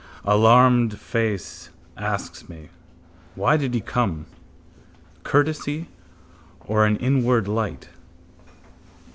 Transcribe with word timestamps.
Alarmed 0.25 0.99
face 0.99 1.69
asks 1.95 2.49
me. 2.49 2.69
Why 3.35 3.55
did 3.55 3.75
he 3.75 3.81
come? 3.81 4.25
Courtesy 5.21 5.89
or 6.65 6.87
an 6.87 6.97
inward 6.97 7.47
light? 7.47 7.87